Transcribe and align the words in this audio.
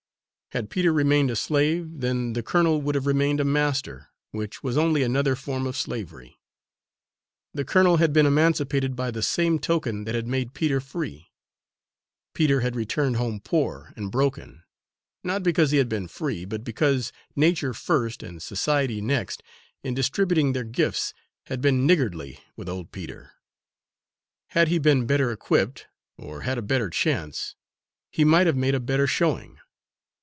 Had 0.53 0.69
Peter 0.69 0.91
remained 0.91 1.31
a 1.31 1.37
slave, 1.37 2.01
then 2.01 2.33
the 2.33 2.43
colonel 2.43 2.81
would 2.81 2.93
have 2.95 3.05
remained 3.07 3.39
a 3.39 3.45
master, 3.45 4.09
which 4.31 4.61
was 4.61 4.75
only 4.75 5.01
another 5.01 5.33
form 5.33 5.65
of 5.65 5.77
slavery. 5.77 6.41
The 7.53 7.63
colonel 7.63 7.95
had 7.95 8.11
been 8.11 8.25
emancipated 8.25 8.93
by 8.93 9.11
the 9.11 9.23
same 9.23 9.59
token 9.59 10.03
that 10.03 10.13
had 10.13 10.27
made 10.27 10.53
Peter 10.53 10.81
free. 10.81 11.29
Peter 12.33 12.59
had 12.59 12.75
returned 12.75 13.15
home 13.15 13.39
poor 13.39 13.93
and 13.95 14.11
broken, 14.11 14.63
not 15.23 15.41
because 15.41 15.71
he 15.71 15.77
had 15.77 15.87
been 15.87 16.09
free, 16.09 16.43
but 16.43 16.65
because 16.65 17.13
nature 17.33 17.73
first, 17.73 18.21
and 18.21 18.43
society 18.43 18.99
next, 18.99 19.41
in 19.85 19.93
distributing 19.93 20.51
their 20.51 20.65
gifts, 20.65 21.13
had 21.45 21.61
been 21.61 21.87
niggardly 21.87 22.39
with 22.57 22.67
old 22.67 22.91
Peter. 22.91 23.31
Had 24.49 24.67
he 24.67 24.79
been 24.79 25.05
better 25.07 25.31
equipped, 25.31 25.87
or 26.17 26.41
had 26.41 26.57
a 26.57 26.61
better 26.61 26.89
chance, 26.89 27.55
he 28.11 28.25
might 28.25 28.47
have 28.47 28.57
made 28.57 28.75
a 28.75 28.81
better 28.81 29.07
showing. 29.07 29.57